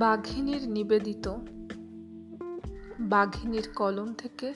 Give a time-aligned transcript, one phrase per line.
[0.00, 1.34] বাঘিনীর নিবেদিত।
[3.00, 4.54] বাঘিনীর কলম থেকে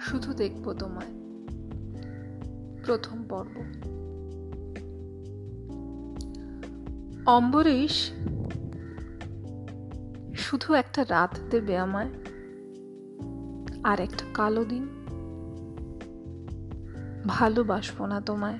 [0.00, 1.12] শুধু দেখব তোমায়।
[2.84, 3.56] প্রথম পর্ব।
[7.26, 8.10] অম্বরীশ
[10.34, 12.10] শুধু একটা রাত দেবে আমায়,
[13.84, 14.88] আর একটা কালো দিন।
[17.26, 18.58] ভালোবাসবো না তোমায়।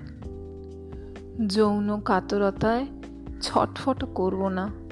[1.47, 2.87] যৌন কাতরতায়
[3.43, 4.88] ছটফট করব না।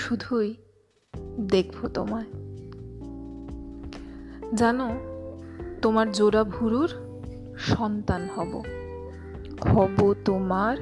[0.00, 0.54] শুধুই
[1.40, 2.28] দেখব তোমায়।
[4.54, 4.88] জানো,
[5.82, 6.90] তোমার জোড়া ভুরুর
[7.58, 8.62] সন্তান হব।
[9.68, 10.76] হব তোমার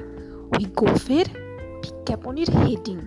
[0.55, 1.25] ওই গোফের
[1.83, 2.99] বিজ্ঞাপনের হেডিং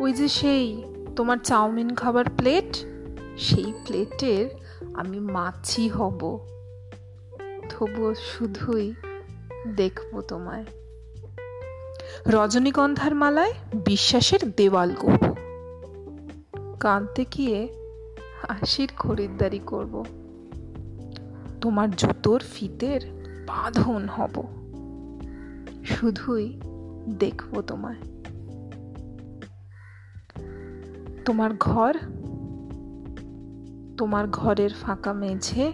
[0.00, 0.84] ওই যে সেই
[1.16, 2.76] তোমার চাউমিন খাবার প্লেট
[3.38, 4.46] সেই প্লেটের
[4.94, 6.20] আমি মাছি হব।
[7.70, 8.94] তবুও শুধুই
[9.76, 10.64] দেখব তোমায়।
[12.26, 13.52] রজনীগন্ধার মালায়
[13.84, 15.34] বিশ্বাসের দেওয়াল করব
[16.80, 17.68] কাঁদতে গিয়ে
[18.48, 20.04] হাসির খরিদ্দারি করব।
[21.60, 23.00] তোমার জুতোর ফিতের
[23.46, 24.44] বাঁধন হব।
[25.84, 26.60] শুধুই
[27.18, 27.96] দেখব তোমায়।
[31.24, 31.96] তোমার ঘর,
[33.98, 35.72] তোমার ঘরের ফাঁকা মেঝে,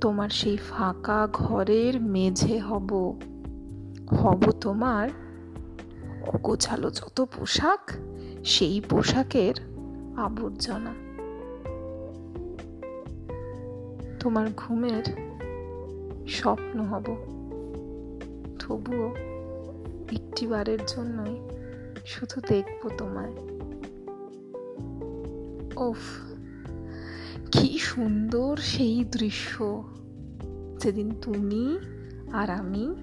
[0.00, 3.20] তোমার সেই ফাঁকা ঘরের মেঝে হব।
[4.10, 5.08] হব তোমার।
[6.34, 7.90] অগোছালো যত পোশাক,
[8.44, 9.54] সেই পোশাকের
[10.16, 10.94] আবর্জনা।
[14.20, 15.04] তোমার ঘুমের
[16.28, 17.02] স্বপ্ন হব।
[18.58, 19.16] তবুও
[20.12, 21.48] একটি বারের জন্যই
[22.06, 23.34] শুধু দেখব তোমায়।
[25.76, 25.98] ওফ,
[27.52, 29.84] কি সুন্দর সেই দৃশ্য।
[30.78, 31.78] যেদিন তুমি
[32.32, 32.94] আর আমি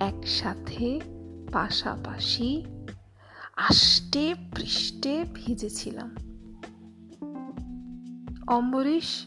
[0.00, 1.00] একসাথে
[1.52, 2.64] পাশাপাশি
[3.56, 6.16] আষ্টে পৃষ্ঠে ভিজেছিলাম।
[8.46, 9.26] অম্বরীশ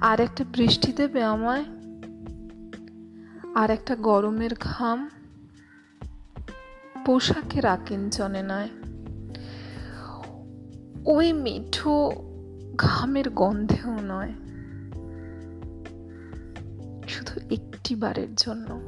[0.00, 1.64] আর একটা বৃষ্টি দেবে আমায়
[3.54, 5.10] আর একটা গরমের ঘাম,
[7.06, 8.68] পোশাকের আকিঞ্চনে নয়।
[11.04, 12.12] ওই মিঠো
[12.76, 14.32] ঘামের গন্ধেও নয়।
[17.50, 18.80] একটি বারের জন্য।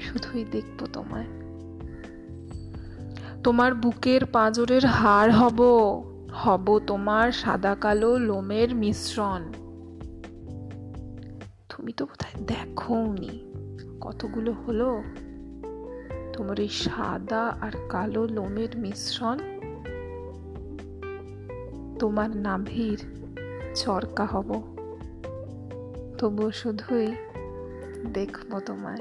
[0.00, 1.26] শুধুই দেখব তোমায়।
[3.42, 5.62] তোমার বুকের পাঁজরের হাড় হব
[6.32, 9.52] হব তোমার সাদা কালো লোমের মিশ্রণ।
[11.68, 13.52] তুমি তো বোধহয় দেখোনি
[14.00, 15.02] কতগুলো হলো।
[16.32, 19.38] তোমার এই সাদা আর কালো লোমের মিশ্রণ।
[21.98, 23.04] তোমার নাভির
[23.74, 24.75] চরকা হব।
[26.18, 27.12] তবুও শুধুই
[28.12, 28.98] দেখব তোমায়।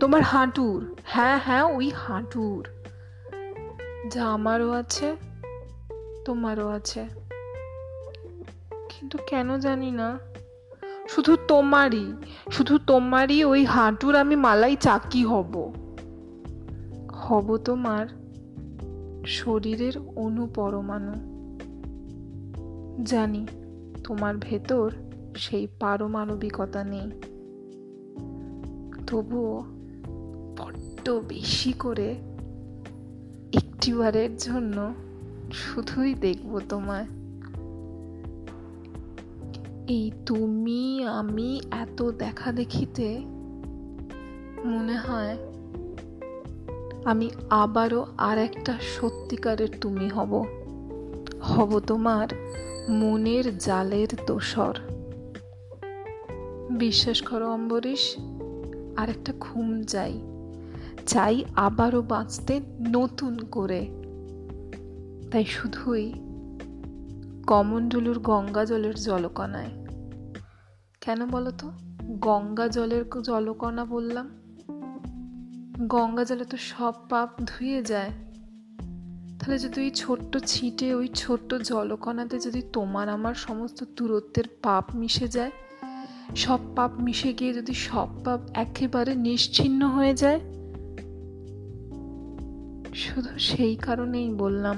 [0.00, 2.68] তোমার হাঁটুর হ্যাঁ হ্যাঁ ওই হাঁটুর।
[4.10, 5.16] যা আমারও আছে,
[6.24, 7.08] তোমারও আছে।
[8.88, 10.18] কিন্তু কেন জানি না,
[11.08, 12.12] শুধু তোমারই
[12.50, 15.72] শুধু তোমারই ওই হাঁটুর আমি মালাই চাকি হব।
[17.12, 18.06] হব তোমার
[19.26, 21.14] শরীরের অনুপরমাণু।
[23.04, 23.46] জানি
[24.10, 24.92] তোমার ভেতর
[25.36, 27.10] সেই পারমাণবিকতা নেই।
[29.06, 29.64] তবুও
[30.58, 32.10] বড্ড বেশি করে
[33.52, 34.94] একটিবারের জন্য
[35.52, 37.06] শুধুই দেখব তোমায়।
[39.88, 43.20] এই তুমি, আমি এত দেখা দেখিতে
[44.64, 45.38] মনে হয়
[47.04, 50.44] আমি আবারও আর একটা সত্যিকারের তুমি হব।
[51.42, 52.28] হব তোমার
[52.88, 54.74] মনের জালের দোসর।
[56.70, 58.16] বিশ্বাস করো অম্বরীশ
[58.96, 60.20] আর একটা ঘুম চাই।
[61.06, 63.86] চাই আবারও বাঁচতে নতুন করে।
[65.30, 66.12] তাই শুধুই
[67.46, 69.86] কমণ্ডলুর গঙ্গা জলের জলকণায়।
[71.00, 71.70] কেন বলো তো?
[72.02, 74.30] গঙ্গা জলের জলকণা বললাম।
[75.88, 78.10] গঙ্গা জলে তো সব পাপ ধুয়ে যায়।
[79.50, 85.28] তাহলে যদি ওই ছোট্ট ছিটে, ওই ছোট্ট জলকণাতে যদি তোমার আমার সমস্ত দূরত্বের পাপ মিশে
[85.28, 85.52] যায়,
[86.34, 90.40] সব পাপ মিশে গিয়ে যদি সব পাপ একেবারে নিশ্চিন্ন হয়ে যায়,
[93.04, 94.76] শুধু সেই কারণেই বললাম,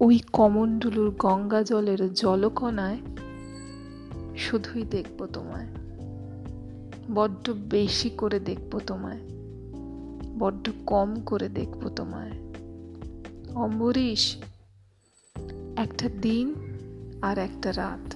[0.00, 2.98] ওই কমণ্ডলুর গঙ্গা জলের জলকণায়
[4.36, 5.68] শুধুই দেখব তোমায়,
[7.14, 7.44] বড্ড
[7.74, 9.22] বেশি করে দেখব তোমায়।
[10.42, 12.32] বড্ড কম করে দেখব তোমায়।
[13.54, 14.36] অম্বরীশ,
[15.76, 16.54] একটা দিন
[17.22, 18.14] আর একটা রাত।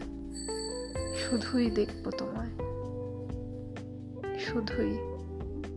[1.17, 2.51] শুধুই দেখব তোমায়।
[4.39, 4.99] শুধুই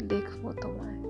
[0.07, 1.08] দেখব তোমায়।